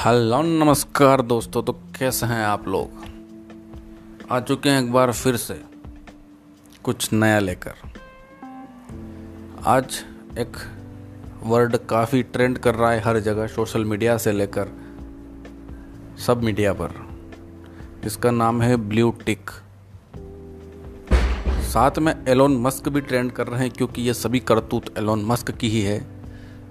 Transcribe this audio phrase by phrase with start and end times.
[0.00, 2.90] Hello, नमस्कार दोस्तों तो कैसे हैं आप लोग?
[4.30, 5.60] आ चुके हैं एक बार फिर से
[6.84, 7.72] कुछ नया लेकर।
[9.66, 10.04] आज
[10.38, 10.56] एक
[11.42, 14.68] वर्ड काफ़ी ट्रेंड कर रहा है हर जगह, सोशल मीडिया से लेकर
[16.26, 16.90] सब मीडिया पर।
[18.02, 19.50] जिसका नाम है ब्लू टिक।
[21.62, 25.50] साथ में एलोन मस्क भी ट्रेंड कर रहे हैं, क्योंकि ये सभी करतूत एलोन मस्क
[25.50, 26.06] की ही है।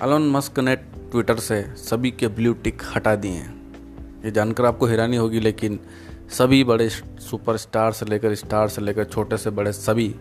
[0.04, 4.86] एलोन मस्क ने ट्विटर से सभी के ब्लू टिक हटा दिए हैं। ये जानकर आपको
[4.86, 5.80] हैरानी होगी, लेकिन
[6.30, 10.16] सभी बड़े सुपर स्टार से लेकर स्टार से लेकर छोटे से बड़े सभी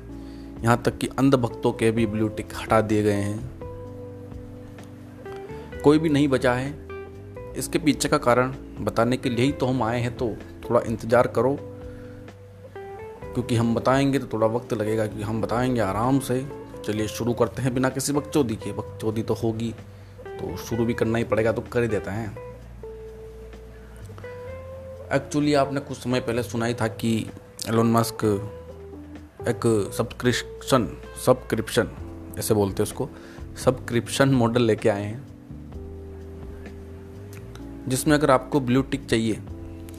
[0.65, 3.39] यहाँ तक कि अंधभक्तों के भी ब्लू टिक हटा दिए गए हैं।
[5.83, 6.73] कोई भी नहीं बचा है।
[7.57, 10.29] इसके पीछे का कारण बताने के लिए ही तो हम आए हैं तो
[10.65, 11.57] थोड़ा इंतज़ार करो।
[13.35, 16.47] क्योंकि हम बताएँगे तो थोड़ा वक्त लगेगा, क्योंकि हम बताएँगे आराम से।
[16.87, 19.75] चलिए शुरू करते हैं बिना किसी बकचोदी के। बकचोदी तो होगी।
[20.41, 22.27] तो शुरू भी करना ही पड़ेगा तो कर ही देता है।
[25.15, 27.15] एक्चुअली आपने कुछ समय पहले सुना ही था कि
[27.69, 28.25] एलोन मस्क
[29.49, 29.61] एक
[29.97, 30.89] सब्सक्रिप्शन
[31.27, 31.91] सब्सक्रिप्शन
[32.39, 33.09] ऐसे बोलते हैं उसको
[33.65, 35.27] सब्सक्रिप्शन मॉडल लेके आए हैं।
[37.89, 39.35] जिसमें अगर आपको ब्लू टिक चाहिए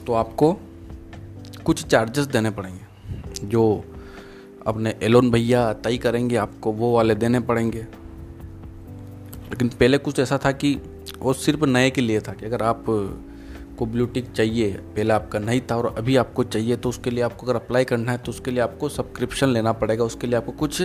[0.06, 0.52] तो आपको
[1.64, 3.84] कुछ चार्जेस देने पड़ेंगे, जो
[4.66, 7.86] अपने एलोन भैया तय करेंगे, आपको वो वाले देने पड़ेंगे।
[9.50, 10.74] लेकिन पहले कुछ ऐसा था कि
[11.18, 12.84] वो सिर्फ़ नए के लिए था कि अगर आप
[13.78, 17.22] को ब्लू टिक चाहिए, पहले आपका नहीं था और अभी आपको चाहिए तो उसके लिए
[17.24, 20.52] आपको अगर अप्लाई करना है तो उसके लिए आपको सब्सक्रिप्शन लेना पड़ेगा, उसके लिए आपको
[20.52, 20.82] कुछ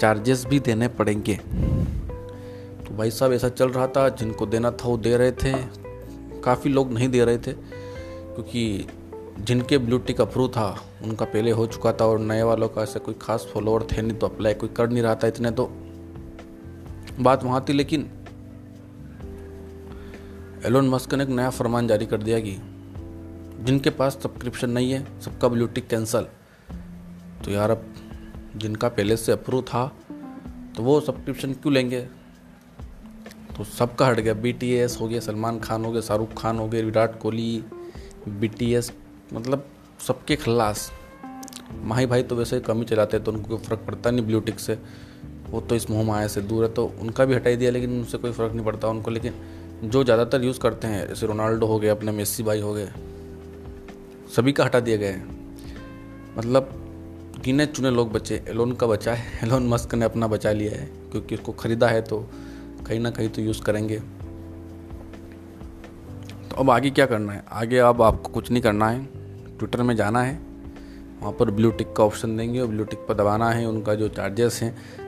[0.00, 4.96] चार्जेस भी देने पड़ेंगे। तो भाई साहब, ऐसा चल रहा था, जिनको देना था वो
[4.96, 5.54] दे रहे थे।
[6.44, 8.86] काफ़ी लोग नहीं दे रहे थे, क्योंकि
[9.38, 10.68] जिनके ब्लू टिक अप्रूव था,
[11.04, 14.16] उनका पहले हो चुका था और नए वालों का ऐसे कोई खास फॉलोअर थे नहीं
[14.18, 15.70] तो अप्लाई कोई कर नहीं रहा था इतने तो
[17.20, 18.10] बात वहाँ थी, लेकिन
[20.64, 22.56] एलोन मस्क ने एक नया फरमान जारी कर दिया कि
[23.60, 26.26] जिनके पास सब्सक्रिप्शन नहीं है, सबका ब्लू टिक कैंसल
[27.44, 27.94] तो यार, अब
[28.56, 29.86] जिनका पहले से अप्रूव था
[30.76, 32.00] तो वो सब्सक्रिप्शन क्यों लेंगे?
[33.56, 36.82] तो सबका हट गया। बीटीएस हो गया, सलमान खान हो गया, शाहरुख खान हो गए,
[36.82, 37.64] विराट कोहली
[38.30, 38.92] बीटीएस
[39.32, 39.66] मतलब
[40.06, 40.90] सबके खिलास
[41.74, 44.60] माही भाई तो वैसे कम ही चलाते तो उनको कोई फ़र्क पड़ता नहीं ब्लू टिक
[44.60, 44.78] से।
[45.56, 48.18] वो तो इस मोह माया से दूर है तो उनका भी हटाई दिया, लेकिन उनसे
[48.18, 49.34] कोई फ़र्क नहीं पड़ता उनको। लेकिन
[49.84, 52.88] जो ज़्यादातर यूज़ करते हैं, जैसे रोनाल्डो हो गए, अपने मेस्सी भाई हो गए,
[54.36, 55.24] सभी का हटा दिया गया है।
[56.38, 56.68] मतलब
[57.44, 60.88] गिने चुने लोग बचे, एलोन का बचा है, एलोन मस्क ने अपना बचा लिया है,
[61.10, 62.18] क्योंकि उसको ख़रीदा है तो
[62.86, 63.98] कहीं ना कहीं तो यूज़ करेंगे।
[66.50, 67.44] तो अब आगे क्या करना है?
[67.52, 69.04] आगे अब आपको कुछ नहीं करना है।
[69.58, 70.38] ट्विटर में जाना है,
[71.20, 74.08] वहाँ पर ब्लू टिक का ऑप्शन देंगे, और ब्लू टिक पर दबाना है उनका जो
[74.08, 75.05] चार्जेस हैं।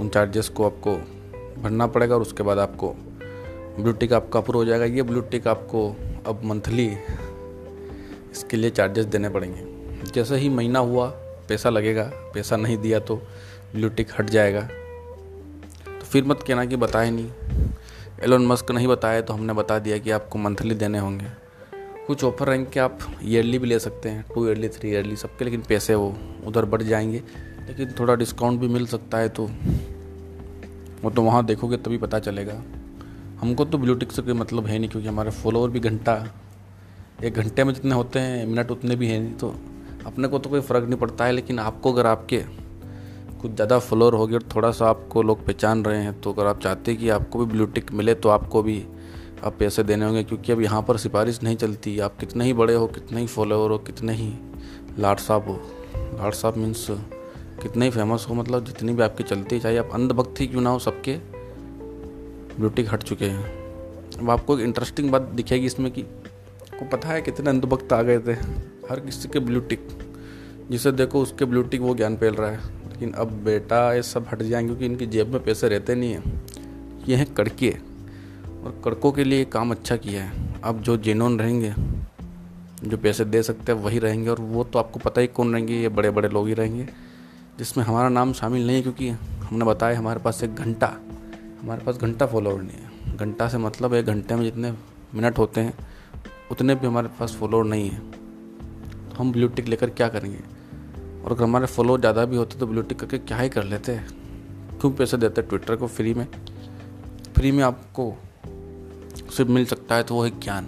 [0.00, 0.94] उन चार्जेस को आपको
[1.62, 2.88] भरना पड़ेगा और उसके बाद आपको
[3.80, 5.88] ब्लू टिक आपका अप्रूव हो जाएगा। ये ब्लू टिक आपको
[6.26, 6.86] अब मंथली
[8.32, 11.06] इसके लिए चार्जेस देने पड़ेंगे। जैसे ही महीना हुआ,
[11.48, 13.16] पैसा लगेगा, पैसा नहीं दिया तो
[13.74, 17.30] ब्लू टिक हट जाएगा। तो फिर मत कहना कि बताए नहीं।
[18.22, 21.26] एलोन मस्क नहीं बताया तो हमने बता दिया कि आपको मंथली देने होंगे।
[22.06, 25.44] कुछ ऑफ़र रहेंगे कि आप ईयरली भी ले सकते हैं टू ईयरली थ्री ईयरली सबके,
[25.44, 26.14] लेकिन पैसे वो
[26.46, 27.22] उधर बढ़ जाएँगे।
[27.68, 29.46] लेकिन थोड़ा डिस्काउंट भी मिल सकता है तो
[31.02, 32.62] वो तो वहाँ देखोगे तभी पता चलेगा।
[33.40, 36.14] हमको तो ब्लूटिक से कोई मतलब है नहीं, क्योंकि हमारे फॉलोअर भी घंटा,
[37.24, 39.54] एक घंटे में जितने होते हैं मिनट उतने भी हैं नहीं तो
[40.06, 42.38] अपने को तो कोई फ़र्क नहीं पड़ता है, लेकिन आपको अगर आपके
[43.40, 46.46] कुछ ज़्यादा फॉलोअर हो गए और थोड़ा सा आपको लोग पहचान रहे हैं तो अगर
[46.46, 48.82] आप चाहते हैं कि आपको भी ब्लूटिक मिले तो आपको भी
[49.44, 52.74] आप पैसे देने होंगे, क्योंकि अब यहाँ पर सिफारिश नहीं चलती। आप कितने ही बड़े
[52.74, 54.32] हो, कितने ही फॉलोअर हो, कितने ही
[54.98, 55.60] लाट साहब हो।
[56.14, 56.86] लाट साहब मीन्स
[57.62, 60.60] कितने ही फ़ेमस हो मतलब जितनी भी आपकी चलती है, चाहे आप अंधभक्त ही क्यों
[60.60, 61.16] ना हो, सबके
[62.60, 63.44] ब्यूटी हट चुके हैं।
[64.18, 68.18] अब आपको एक इंटरेस्टिंग बात दिखेगी इसमें कि को पता है कितने अंधभक्त आ गए
[68.18, 68.32] थे,
[68.90, 69.88] हर किसी के ब्लूटिक
[70.70, 72.56] जिसे देखो, उसके ब्लूटिक वो ज्ञान फैल रहा है।
[72.88, 76.42] लेकिन अब बेटा, ये सब हट जाएँगे क्योंकि इनकी जेब में पैसे रहते नहीं हैं।
[77.08, 77.70] ये हैं कड़के,
[78.64, 81.74] और कड़कों के लिए काम अच्छा किया है। अब जो जेनोन रहेंगे,
[82.88, 85.74] जो पैसे दे सकते हैं, वही रहेंगे, और वो तो आपको पता ही कौन रहेंगे,
[85.74, 87.09] ये बड़े बड़े लोग ही रहेंगे।
[87.60, 90.86] जिसमें हमारा नाम शामिल नहीं है क्योंकि हमने बताया हमारे पास एक घंटा,
[91.62, 94.70] हमारे पास घंटा फॉलोअर नहीं है। घंटा से मतलब एक घंटे में जितने
[95.14, 95.74] मिनट होते हैं,
[96.50, 97.98] उतने भी हमारे पास फॉलोअर नहीं है।
[99.10, 100.40] तो हम ब्लू टिक लेकर क्या करेंगे?
[101.24, 104.00] और अगर हमारे फॉलोअर ज़्यादा भी होते तो ब्लू टिक करके क्या ही कर लेते
[104.80, 106.26] क्यों पैसे देते ट्विटर को फ्री में?
[107.34, 108.12] फ्री में आपको
[109.30, 110.64] सिर्फ़ मिल सकता है तो वो है ज्ञान।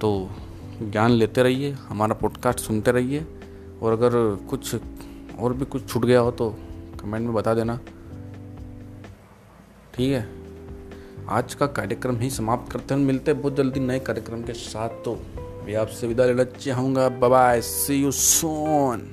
[0.00, 0.30] तो
[0.82, 3.26] ज्ञान लेते रहिए, हमारा पॉडकास्ट सुनते रहिए।
[3.84, 4.12] और अगर
[4.50, 4.74] कुछ
[5.38, 6.48] और भी कुछ छूट गया हो तो
[7.00, 7.78] कमेंट में बता देना।
[9.94, 10.28] ठीक है?
[11.28, 14.88] आज का कार्यक्रम ही समाप्त करते हैं मिलते हैं बहुत जल्दी नए कार्यक्रम के साथ।
[15.04, 15.14] तो
[15.64, 19.10] भी आपसे विदा लेना चाहूँगा। Bye C you soon